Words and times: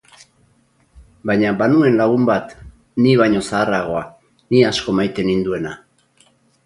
Baina 1.31 1.51
banuen 1.59 1.97
lagun 1.99 2.25
bat, 2.29 2.55
ni 3.05 3.13
baino 3.21 3.43
zaharragoa, 3.49 4.03
ni 4.55 4.65
asko 4.71 4.97
maite 5.01 5.27
ninduena. 5.33 5.77